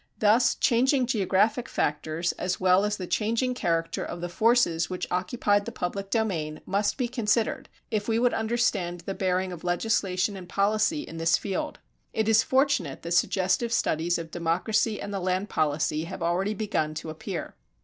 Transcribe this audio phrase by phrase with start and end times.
[0.17, 5.65] Thus changing geographic factors as well as the changing character of the forces which occupied
[5.65, 10.49] the public domain must be considered, if we would understand the bearing of legislation and
[10.49, 11.81] policy in this field.[329:1]
[12.13, 16.95] It is fortunate that suggestive studies of democracy and the land policy have already begun
[16.95, 17.53] to appear.